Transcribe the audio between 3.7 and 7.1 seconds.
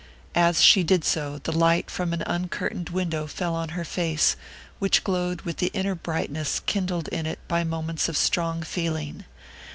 her face, which glowed with the inner brightness kindled